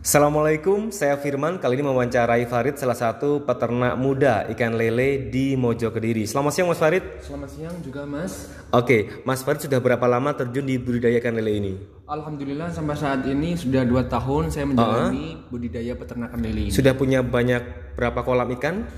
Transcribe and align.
Assalamualaikum, 0.00 0.88
saya 0.88 1.12
Firman. 1.20 1.60
Kali 1.60 1.76
ini 1.76 1.84
mewawancarai 1.84 2.48
Farid, 2.48 2.80
salah 2.80 2.96
satu 2.96 3.44
peternak 3.44 4.00
muda 4.00 4.48
ikan 4.48 4.72
lele 4.72 5.28
di 5.28 5.60
Mojo 5.60 5.92
Kediri. 5.92 6.24
Selamat 6.24 6.56
siang, 6.56 6.72
Mas 6.72 6.80
Farid. 6.80 7.04
Selamat 7.20 7.52
siang 7.52 7.76
juga, 7.84 8.08
Mas. 8.08 8.48
Oke, 8.72 9.12
Mas 9.28 9.44
Farid 9.44 9.60
sudah 9.60 9.76
berapa 9.76 10.00
lama 10.08 10.32
terjun 10.32 10.64
di 10.64 10.80
budidaya 10.80 11.20
ikan 11.20 11.36
lele 11.36 11.52
ini? 11.52 11.72
Alhamdulillah 12.08 12.72
sampai 12.72 12.96
saat 12.96 13.28
ini 13.28 13.60
sudah 13.60 13.84
dua 13.84 14.08
tahun 14.08 14.48
saya 14.48 14.72
menjalani 14.72 15.36
budidaya 15.52 15.92
peternakan 15.92 16.48
lele 16.48 16.72
ini. 16.72 16.72
Sudah 16.72 16.96
punya 16.96 17.20
banyak 17.20 17.92
berapa 17.92 18.24
kolam 18.24 18.48
ikan? 18.56 18.88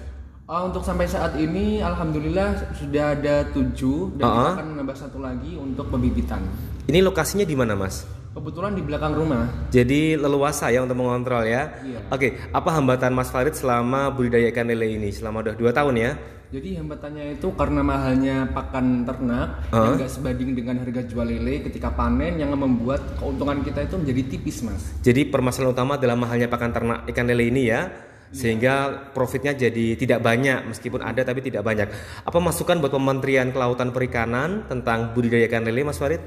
Ah, 0.47 0.63
untuk 0.63 0.87
sampai 0.87 1.11
saat 1.11 1.35
ini, 1.35 1.83
alhamdulillah 1.83 2.79
sudah 2.79 3.19
ada 3.19 3.51
tujuh 3.51 4.23
dan 4.23 4.23
kita 4.23 4.39
Uh-uh. 4.39 4.55
akan 4.55 4.67
menambah 4.79 4.95
satu 4.95 5.19
lagi 5.19 5.59
untuk 5.59 5.91
pembibitan. 5.91 6.47
Ini 6.87 7.03
lokasinya 7.03 7.43
di 7.43 7.59
mana, 7.59 7.75
Mas? 7.75 8.22
Kebetulan 8.33 8.73
di 8.73 8.81
belakang 8.81 9.13
rumah. 9.13 9.45
Jadi 9.69 10.17
leluasa 10.17 10.73
ya 10.73 10.81
untuk 10.81 10.97
mengontrol 10.97 11.45
ya. 11.45 11.69
Iya. 11.85 12.01
Oke, 12.09 12.41
apa 12.49 12.71
hambatan 12.73 13.13
Mas 13.13 13.29
Farid 13.29 13.53
selama 13.53 14.09
budidaya 14.09 14.49
ikan 14.49 14.65
lele 14.73 14.97
ini? 14.97 15.13
Selama 15.13 15.45
udah 15.45 15.53
dua 15.53 15.69
tahun 15.69 16.01
ya? 16.01 16.11
Jadi 16.53 16.81
hambatannya 16.81 17.37
itu 17.37 17.49
karena 17.53 17.81
mahalnya 17.81 18.49
pakan 18.53 19.09
ternak 19.09 19.69
yang 19.73 19.97
nggak 20.01 20.13
sebanding 20.13 20.53
dengan 20.53 20.81
harga 20.85 21.05
jual 21.09 21.25
lele 21.25 21.65
ketika 21.65 21.93
panen 21.93 22.37
yang 22.41 22.53
membuat 22.57 23.17
keuntungan 23.21 23.61
kita 23.65 23.85
itu 23.85 24.01
menjadi 24.01 24.23
tipis, 24.37 24.65
Mas. 24.65 24.81
Jadi 25.05 25.29
permasalahan 25.29 25.73
utama 25.73 26.01
adalah 26.01 26.17
mahalnya 26.17 26.49
pakan 26.49 26.73
ternak 26.73 26.99
ikan 27.09 27.25
lele 27.29 27.49
ini 27.53 27.69
ya, 27.69 27.89
sehingga 28.33 29.09
profitnya 29.13 29.53
jadi 29.53 29.97
tidak 29.97 30.25
banyak 30.25 30.73
meskipun 30.73 31.05
ada 31.05 31.21
tapi 31.21 31.45
tidak 31.45 31.65
banyak. 31.65 31.89
Apa 32.25 32.39
masukan 32.41 32.81
buat 32.81 32.93
Kementerian 32.97 33.53
Kelautan 33.53 33.93
Perikanan 33.93 34.65
tentang 34.69 35.13
budidaya 35.13 35.49
ikan 35.49 35.65
lele, 35.65 35.85
Mas 35.85 36.01
Farid? 36.01 36.21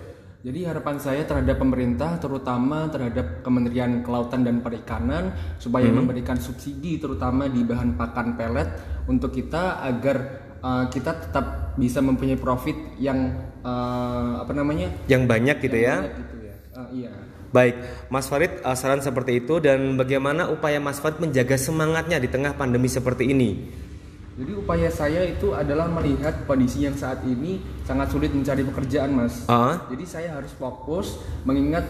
Jadi 0.45 0.61
harapan 0.61 1.01
saya 1.01 1.25
terhadap 1.25 1.57
pemerintah, 1.57 2.21
terutama 2.21 2.85
terhadap 2.93 3.41
Kementerian 3.41 4.05
Kelautan 4.05 4.45
dan 4.45 4.61
Perikanan, 4.61 5.33
supaya 5.57 5.89
memberikan 5.89 6.37
subsidi 6.37 7.01
terutama 7.01 7.49
di 7.49 7.65
bahan 7.65 7.97
pakan 7.97 8.37
pelet 8.37 8.69
untuk 9.09 9.33
kita 9.33 9.81
agar 9.81 10.17
uh, 10.61 10.85
kita 10.93 11.17
tetap 11.17 11.73
bisa 11.81 11.97
mempunyai 11.97 12.37
profit 12.37 12.77
yang 13.01 13.33
uh, 13.65 14.45
apa 14.45 14.53
namanya? 14.53 14.93
Yang 15.09 15.23
banyak 15.25 15.57
gitu 15.65 15.77
ya. 15.81 16.05
banyak 16.05 16.13
gitu 16.13 16.35
ya. 16.37 16.55
Uh, 16.77 16.89
iya. 16.93 17.11
Baik, 17.49 17.75
Mas 18.13 18.29
Farid 18.29 18.61
uh, 18.61 18.77
saran 18.77 19.01
seperti 19.01 19.41
itu 19.41 19.57
dan 19.57 19.97
bagaimana 19.97 20.53
upaya 20.53 20.77
Mas 20.77 21.01
Farid 21.01 21.25
menjaga 21.25 21.57
semangatnya 21.57 22.21
di 22.21 22.29
tengah 22.29 22.53
pandemi 22.53 22.85
seperti 22.85 23.33
ini? 23.33 23.81
Jadi 24.35 24.51
upaya 24.51 24.91
saya 24.91 25.23
itu 25.23 25.55
adalah 25.55 25.87
melihat 25.87 26.43
kondisi 26.43 26.83
yang 26.83 26.91
saat 26.93 27.23
ini 27.23 27.57
sangat 27.81 28.11
sulit 28.11 28.29
mencari 28.29 28.61
pekerjaan, 28.61 29.15
Mas. 29.15 29.47
Ah, 29.47 29.87
Jadi 29.87 30.03
saya 30.03 30.35
harus 30.35 30.51
fokus 30.51 31.15
mengingat 31.41 31.87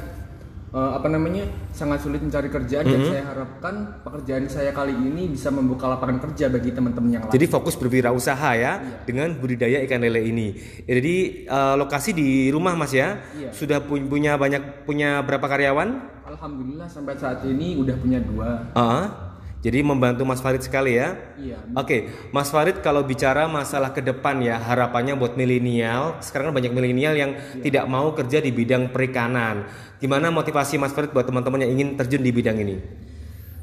eh, 0.69 0.91
apa 0.93 1.09
namanya 1.09 1.41
sangat 1.71 2.05
sulit 2.05 2.21
mencari 2.21 2.45
kerjaan 2.45 2.85
dan 2.85 3.01
saya 3.01 3.23
harapkan 3.25 3.73
pekerjaan 3.99 4.45
saya 4.45 4.69
kali 4.69 4.93
ini 4.93 5.25
bisa 5.27 5.49
membuka 5.49 5.89
lapangan 5.89 6.21
kerja 6.21 6.45
bagi 6.47 6.69
teman-teman 6.69 7.09
yang 7.11 7.23
lain. 7.25 7.33
jadi 7.33 7.45
fokus 7.47 7.73
berwirausaha 7.75 8.51
ya 8.53 8.77
dengan 9.03 9.33
budidaya 9.33 9.81
ikan 9.81 10.05
lele 10.05 10.21
ini. 10.21 10.53
Jadi 10.85 11.15
uh, 11.47 11.73
lokasi 11.75 12.13
di 12.13 12.53
rumah 12.53 12.77
Mas 12.77 12.93
ya, 12.93 13.25
Iya. 13.33 13.49
sudah 13.51 13.81
pu- 13.81 14.05
punya 14.05 14.37
banyak 14.37 14.85
punya 14.85 15.17
berapa 15.19 15.43
karyawan? 15.43 16.13
Alhamdulillah 16.27 16.85
sampai 16.85 17.17
saat 17.17 17.41
ini 17.41 17.73
udah 17.73 17.95
punya 17.97 18.21
dua. 18.21 18.69
Ah, 18.75 19.24
jadi 19.65 19.81
membantu 19.81 20.29
Mas 20.29 20.45
Farid 20.45 20.61
sekali 20.61 20.93
ya. 20.93 21.17
Iya. 21.41 21.57
Oke, 21.73 22.13
Mas 22.29 22.53
Farid 22.53 22.85
kalau 22.85 23.01
bicara 23.01 23.49
masalah 23.49 23.89
ke 23.97 24.05
depan 24.05 24.37
ya, 24.37 24.61
harapannya 24.61 25.17
buat 25.17 25.33
milenial, 25.33 26.21
sekarang 26.21 26.53
kan 26.53 26.61
banyak 26.61 26.69
milenial 26.69 27.17
yang 27.17 27.33
tidak 27.65 27.89
mau 27.89 28.13
kerja 28.13 28.45
di 28.45 28.53
bidang 28.53 28.93
perikanan. 28.93 29.65
Gimana 29.97 30.29
motivasi 30.29 30.77
Mas 30.77 30.93
Farid 30.93 31.09
buat 31.09 31.25
teman-teman 31.25 31.65
yang 31.65 31.81
ingin 31.81 31.97
terjun 31.97 32.21
di 32.21 32.29
bidang 32.29 32.61
ini? 32.61 32.77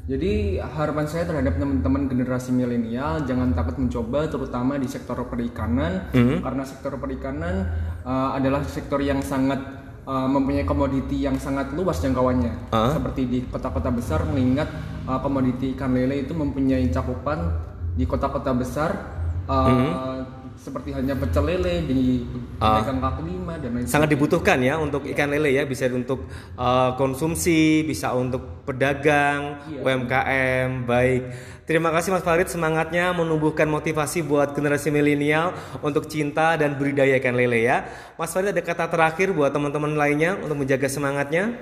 Jadi 0.03 0.59
harapan 0.59 1.07
saya 1.07 1.23
terhadap 1.23 1.55
teman-teman 1.55 2.11
generasi 2.11 2.51
milenial 2.51 3.23
jangan 3.23 3.55
takut 3.55 3.79
mencoba 3.79 4.27
terutama 4.27 4.75
di 4.75 4.91
sektor 4.91 5.15
perikanan 5.31 6.11
karena 6.43 6.63
sektor 6.67 6.99
perikanan 6.99 7.71
uh, 8.03 8.35
adalah 8.35 8.67
sektor 8.67 8.99
yang 8.99 9.23
sangat 9.23 9.82
uh, 10.07 10.27
mempunyai 10.27 10.67
komoditi 10.67 11.23
yang 11.23 11.39
sangat 11.39 11.71
luas 11.75 11.99
jangkauannya. 11.99 12.71
Ah. 12.71 12.95
Seperti 12.95 13.21
di 13.27 13.39
kota-kota 13.47 13.89
besar 13.89 14.27
mengingat 14.27 14.69
uh, 15.07 15.19
komoditi 15.19 15.75
ikan 15.75 15.95
lele 15.95 16.23
itu 16.23 16.35
mempunyai 16.35 16.87
cakupan 16.91 17.51
di 17.93 18.03
kota-kota 18.09 18.51
besar 18.57 18.91
uh, 19.47 20.42
seperti 20.57 20.93
hanya 20.95 21.17
pecel 21.17 21.43
lele 21.45 21.83
di 21.85 22.23
pedagang 22.55 22.99
kaki 23.01 23.21
lima 23.25 23.53
dan 23.59 23.71
lain 23.75 23.85
Sangat 23.89 24.09
dibutuhkan 24.13 24.57
ya 24.63 24.79
untuk 24.79 25.03
ikan 25.09 25.29
lele 25.29 25.51
ya, 25.51 25.63
bisa 25.65 25.89
untuk 25.91 26.29
uh, 26.55 26.95
konsumsi, 26.95 27.83
bisa 27.83 28.13
untuk 28.15 28.63
pedagang, 28.63 29.59
UMKM. 29.81 30.87
Baik. 30.87 31.21
Terima 31.63 31.95
kasih 31.95 32.11
Mas 32.11 32.27
Farid 32.27 32.51
semangatnya 32.51 33.15
menumbuhkan 33.15 33.71
motivasi 33.71 34.19
buat 34.27 34.51
generasi 34.51 34.91
milenial 34.91 35.55
untuk 35.79 36.11
cinta 36.11 36.59
dan 36.59 36.75
budidaya 36.75 37.15
ikan 37.23 37.39
lele 37.39 37.63
ya. 37.63 37.87
Mas 38.19 38.35
Farid 38.35 38.51
ada 38.51 38.59
kata 38.59 38.91
terakhir 38.91 39.31
buat 39.31 39.55
teman-teman 39.55 39.95
lainnya 39.95 40.35
untuk 40.43 40.59
menjaga 40.59 40.91
semangatnya? 40.91 41.55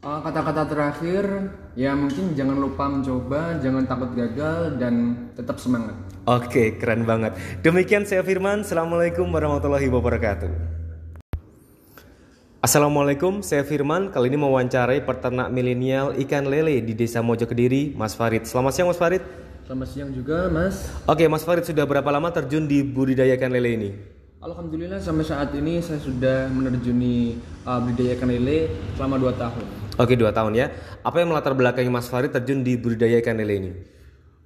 Uh, 0.00 0.16
kata-kata 0.24 0.64
terakhir 0.64 1.52
ya 1.76 1.92
mungkin 1.92 2.32
jangan 2.32 2.56
lupa 2.56 2.88
mencoba, 2.88 3.60
jangan 3.60 3.84
takut 3.84 4.16
gagal 4.16 4.80
dan 4.80 5.28
tetap 5.36 5.60
semangat. 5.60 5.92
Oke, 6.24 6.80
keren 6.80 7.04
banget. 7.04 7.36
Demikian 7.60 8.08
saya 8.08 8.24
Firman. 8.24 8.64
Assalamualaikum 8.64 9.28
warahmatullahi 9.28 9.92
wabarakatuh. 9.92 10.48
Assalamualaikum, 12.64 13.44
saya 13.44 13.60
Firman. 13.60 14.08
Kali 14.08 14.32
ini 14.32 14.40
mewawancarai 14.40 15.04
peternak 15.04 15.52
milenial 15.52 16.16
ikan 16.24 16.48
lele 16.48 16.80
di 16.80 16.96
Desa 16.96 17.20
Mojo 17.20 17.44
Kediri, 17.44 17.92
Mas 17.92 18.16
Farid. 18.16 18.48
Selamat 18.48 18.72
siang, 18.72 18.88
Mas 18.88 18.96
Farid. 18.96 19.20
Selamat 19.68 19.88
siang 19.92 20.08
juga, 20.16 20.48
Mas. 20.48 20.88
Oke, 21.04 21.28
Mas 21.28 21.44
Farid 21.44 21.68
sudah 21.68 21.84
berapa 21.84 22.08
lama 22.08 22.32
terjun 22.32 22.64
di 22.64 22.80
budidaya 22.80 23.36
ikan 23.36 23.52
lele 23.52 23.70
ini? 23.76 23.90
Alhamdulillah 24.40 24.96
sampai 24.96 25.28
saat 25.28 25.52
ini 25.52 25.84
saya 25.84 26.00
sudah 26.00 26.48
menerjuni 26.48 27.36
uh, 27.68 27.84
budidaya 27.84 28.16
ikan 28.16 28.32
lele 28.32 28.72
selama 28.96 29.20
2 29.20 29.36
tahun. 29.36 29.89
Oke, 30.00 30.16
dua 30.16 30.32
tahun 30.32 30.56
ya. 30.56 30.72
Apa 31.04 31.20
yang 31.20 31.28
melatar 31.28 31.52
belakangi 31.52 31.92
Mas 31.92 32.08
Farid 32.08 32.32
terjun 32.32 32.64
di 32.64 32.80
budidaya 32.80 33.20
ikan 33.20 33.36
lele 33.36 33.54
ini? 33.60 33.72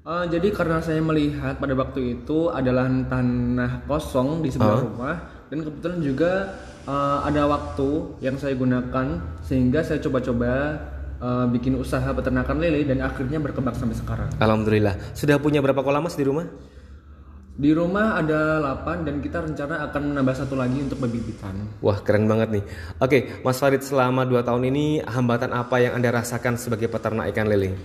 Uh, 0.02 0.26
jadi 0.26 0.50
karena 0.50 0.82
saya 0.82 0.98
melihat 1.00 1.56
pada 1.62 1.72
waktu 1.78 2.20
itu 2.20 2.50
adalah 2.50 2.90
tanah 2.90 3.86
kosong 3.88 4.44
di 4.44 4.52
sebelah 4.52 4.84
rumah 4.84 5.16
dan 5.48 5.64
kebetulan 5.64 6.00
juga 6.04 6.32
uh, 6.84 7.24
ada 7.24 7.48
waktu 7.48 8.20
yang 8.20 8.36
saya 8.36 8.52
gunakan 8.52 9.22
sehingga 9.40 9.80
saya 9.80 10.04
coba-coba 10.04 10.76
uh, 11.24 11.46
bikin 11.48 11.80
usaha 11.80 12.04
peternakan 12.12 12.60
lele 12.60 12.84
dan 12.84 13.00
akhirnya 13.00 13.40
berkembang 13.40 13.78
sampai 13.78 13.96
sekarang. 13.96 14.28
Alhamdulillah. 14.42 14.98
Sudah 15.16 15.40
punya 15.40 15.64
berapa 15.64 15.80
kolam 15.80 16.04
Mas 16.04 16.18
di 16.18 16.26
rumah? 16.28 16.50
Di 17.54 17.70
rumah 17.70 18.18
ada 18.18 18.58
8 18.82 19.06
dan 19.06 19.22
kita 19.22 19.38
rencana 19.38 19.86
akan 19.86 20.10
menambah 20.10 20.34
satu 20.34 20.58
lagi 20.58 20.74
untuk 20.82 20.98
pembibitan. 20.98 21.54
Wah, 21.78 22.02
keren 22.02 22.26
banget 22.26 22.50
nih. 22.50 22.64
Oke, 22.98 23.30
Mas 23.46 23.62
Farid 23.62 23.78
selama 23.78 24.26
dua 24.26 24.42
tahun 24.42 24.74
ini 24.74 25.06
hambatan 25.06 25.54
apa 25.54 25.78
yang 25.78 25.94
Anda 25.94 26.18
rasakan 26.18 26.58
sebagai 26.58 26.90
peternak 26.90 27.30
ikan 27.30 27.46
lele? 27.46 27.78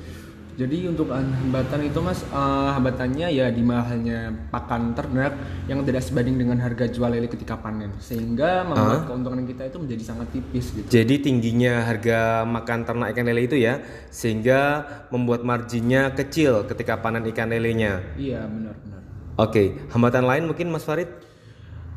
Jadi 0.57 0.89
untuk 0.91 1.13
hambatan 1.13 1.87
itu 1.87 2.03
mas, 2.03 2.19
eh, 2.25 2.69
hambatannya 2.75 3.31
ya 3.31 3.47
di 3.47 3.63
mahalnya 3.63 4.33
pakan 4.51 4.91
ternak 4.91 5.31
yang 5.71 5.85
tidak 5.87 6.03
sebanding 6.03 6.35
dengan 6.35 6.59
harga 6.59 6.83
jual 6.89 7.07
lele 7.07 7.31
ketika 7.31 7.55
panen, 7.55 7.95
sehingga 8.01 8.67
membuat 8.67 9.07
keuntungan 9.07 9.47
kita 9.47 9.71
itu 9.71 9.77
menjadi 9.79 10.03
sangat 10.03 10.27
tipis 10.35 10.65
gitu. 10.75 10.87
Jadi 10.91 11.15
tingginya 11.23 11.87
harga 11.87 12.43
makan 12.43 12.83
ternak 12.83 13.15
ikan 13.15 13.23
lele 13.31 13.47
itu 13.47 13.55
ya, 13.55 13.79
sehingga 14.11 14.83
membuat 15.13 15.47
marginnya 15.47 16.11
kecil 16.11 16.67
ketika 16.67 16.99
panen 16.99 17.23
ikan 17.31 17.47
lelenya. 17.53 18.03
Iya 18.19 18.43
benar-benar. 18.43 18.98
Oke, 19.39 19.71
hambatan 19.95 20.27
lain 20.27 20.51
mungkin 20.51 20.67
Mas 20.67 20.83
Farid? 20.83 21.07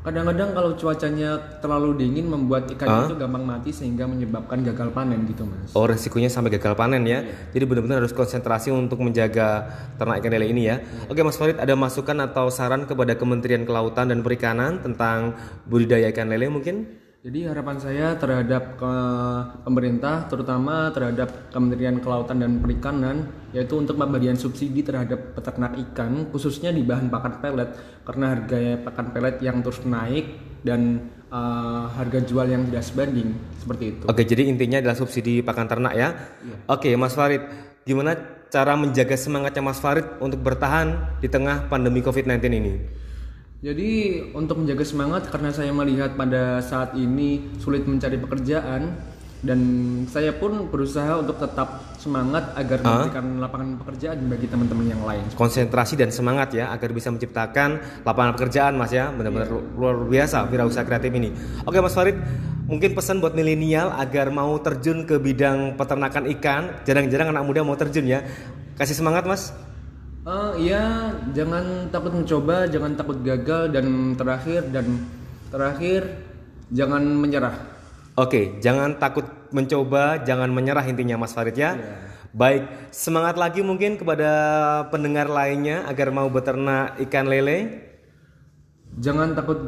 Kadang-kadang 0.02 0.54
kalau 0.54 0.70
cuacanya 0.78 1.58
terlalu 1.58 1.94
dingin 1.98 2.30
membuat 2.30 2.70
ikan 2.70 3.06
itu 3.06 3.18
gampang 3.18 3.42
mati 3.42 3.70
sehingga 3.74 4.06
menyebabkan 4.06 4.62
gagal 4.62 4.90
panen 4.90 5.26
gitu 5.30 5.46
mas. 5.46 5.70
Oh, 5.74 5.86
resikonya 5.86 6.26
sampai 6.26 6.54
gagal 6.54 6.74
panen 6.78 7.02
ya. 7.06 7.22
Jadi 7.50 7.62
benar-benar 7.66 8.02
harus 8.02 8.14
konsentrasi 8.14 8.70
untuk 8.70 8.98
menjaga 9.02 9.74
ternak 9.98 10.22
ikan 10.22 10.30
lele 10.34 10.54
ini 10.54 10.70
ya. 10.70 10.82
Oke, 11.06 11.22
Mas 11.22 11.38
Farid, 11.38 11.58
ada 11.58 11.74
masukan 11.78 12.18
atau 12.18 12.50
saran 12.50 12.86
kepada 12.86 13.14
Kementerian 13.14 13.62
Kelautan 13.62 14.10
dan 14.10 14.26
Perikanan 14.26 14.82
tentang 14.82 15.38
budidaya 15.66 16.10
ikan 16.14 16.30
lele 16.30 16.50
mungkin? 16.50 17.01
Jadi 17.22 17.46
harapan 17.46 17.78
saya 17.78 18.18
terhadap 18.18 18.82
ke 18.82 18.94
pemerintah, 19.62 20.26
terutama 20.26 20.90
terhadap 20.90 21.54
Kementerian 21.54 22.02
Kelautan 22.02 22.42
dan 22.42 22.58
Perikanan, 22.58 23.30
yaitu 23.54 23.78
untuk 23.78 23.94
pemberian 23.94 24.34
subsidi 24.34 24.82
terhadap 24.82 25.30
peternak 25.38 25.78
ikan, 25.78 26.26
khususnya 26.34 26.74
di 26.74 26.82
bahan 26.82 27.14
pakan 27.14 27.38
pelet, 27.38 27.78
karena 28.02 28.26
harga 28.34 28.58
pakan 28.82 29.06
pelet 29.14 29.38
yang 29.38 29.62
terus 29.62 29.86
naik 29.86 30.34
dan 30.66 31.14
eh, 31.30 31.84
harga 31.94 32.26
jual 32.26 32.42
yang 32.42 32.66
tidak 32.66 32.90
sebanding, 32.90 33.38
seperti 33.54 33.84
itu. 33.94 34.04
Oke, 34.10 34.26
jadi 34.26 34.42
intinya 34.50 34.82
adalah 34.82 34.98
subsidi 34.98 35.46
pakan 35.46 35.70
ternak 35.70 35.94
ya. 35.94 36.18
Oke, 36.66 36.90
Mas 36.98 37.14
Farid, 37.14 37.46
gimana 37.86 38.18
cara 38.50 38.74
menjaga 38.74 39.14
semangatnya 39.14 39.62
Mas 39.62 39.78
Farid 39.78 40.18
untuk 40.18 40.42
bertahan 40.42 41.22
di 41.22 41.30
tengah 41.30 41.70
pandemi 41.70 42.02
COVID-19 42.02 42.50
ini? 42.50 43.01
Jadi 43.62 44.18
untuk 44.34 44.58
menjaga 44.58 44.82
semangat 44.82 45.30
karena 45.30 45.54
saya 45.54 45.70
melihat 45.70 46.18
pada 46.18 46.58
saat 46.58 46.98
ini 46.98 47.46
sulit 47.62 47.86
mencari 47.86 48.18
pekerjaan, 48.18 48.90
dan 49.38 49.60
saya 50.10 50.34
pun 50.34 50.66
berusaha 50.66 51.22
untuk 51.22 51.38
tetap 51.38 51.94
semangat 51.94 52.58
agar 52.58 52.82
Ah. 52.82 53.06
memberikan 53.06 53.38
lapangan 53.38 53.78
pekerjaan 53.78 54.18
bagi 54.26 54.50
teman-teman 54.50 54.86
yang 54.90 55.02
lain. 55.06 55.22
konsentrasi 55.38 55.94
dan 55.94 56.10
semangat 56.10 56.58
ya 56.58 56.74
agar 56.74 56.90
bisa 56.90 57.14
menciptakan 57.14 58.02
lapangan 58.02 58.34
pekerjaan 58.34 58.74
Mas 58.74 58.90
ya 58.90 59.14
benar-benar 59.14 59.46
lu- 59.50 59.66
luar 59.78 59.94
biasa 60.10 60.42
wirausaha 60.50 60.82
kreatif 60.82 61.14
ini. 61.14 61.30
Oke 61.62 61.78
Mas 61.78 61.94
Farid, 61.94 62.18
mungkin 62.66 62.98
pesan 62.98 63.22
buat 63.22 63.34
milenial 63.34 63.94
agar 63.94 64.34
mau 64.34 64.58
terjun 64.58 65.06
ke 65.06 65.22
bidang 65.22 65.78
peternakan 65.78 66.26
ikan, 66.34 66.82
jarang-jarang 66.82 67.30
anak 67.30 67.46
muda 67.46 67.62
mau 67.62 67.78
terjun 67.78 68.10
ya. 68.10 68.26
Kasih 68.74 68.98
semangat 68.98 69.22
Mas. 69.22 69.54
Eh, 70.22 70.52
iya, 70.70 71.10
jangan 71.34 71.90
takut 71.90 72.14
mencoba, 72.14 72.70
jangan 72.70 72.94
takut 72.94 73.18
gagal 73.26 73.74
dan 73.74 74.14
terakhir 74.14 74.70
dan 74.70 75.02
terakhir 75.50 76.06
jangan 76.70 77.02
menyerah. 77.02 77.58
Oke, 78.14 78.54
jangan 78.62 79.02
takut 79.02 79.26
mencoba, 79.50 80.22
jangan 80.22 80.46
menyerah 80.54 80.86
intinya 80.86 81.18
Mas 81.18 81.34
Farid 81.34 81.58
ya. 81.58 81.74
Baik, 82.30 82.70
semangat 82.94 83.34
lagi 83.34 83.66
mungkin 83.66 83.98
kepada 83.98 84.30
pendengar 84.94 85.26
lainnya 85.26 85.90
agar 85.90 86.14
mau 86.14 86.30
beternak 86.30 87.02
ikan 87.02 87.26
lele. 87.26 87.82
Jangan 89.02 89.34
takut 89.34 89.58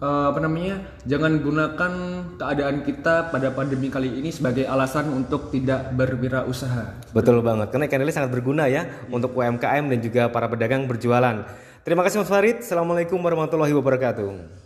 eh, 0.00 0.26
apa 0.32 0.38
namanya? 0.40 0.80
Jangan 1.04 1.32
gunakan 1.44 1.92
keadaan 2.40 2.76
kita 2.82 3.28
pada 3.30 3.52
pandemi 3.52 3.92
kali 3.92 4.20
ini 4.20 4.32
sebagai 4.32 4.66
alasan 4.66 5.12
untuk 5.12 5.52
tidak 5.52 5.92
berwirausaha. 5.94 7.12
Betul 7.12 7.44
banget, 7.44 7.70
karena 7.70 7.84
ikan 7.86 8.00
lele 8.00 8.12
sangat 8.12 8.32
berguna 8.32 8.66
ya 8.66 8.88
untuk 9.12 9.36
UMKM 9.36 9.84
dan 9.92 9.98
juga 10.00 10.22
para 10.32 10.48
pedagang 10.48 10.88
berjualan. 10.88 11.44
Terima 11.80 12.04
kasih 12.04 12.20
Mas 12.20 12.28
Farid. 12.28 12.60
Assalamualaikum 12.60 13.16
warahmatullahi 13.16 13.72
wabarakatuh. 13.72 14.59